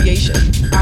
[0.00, 0.77] creation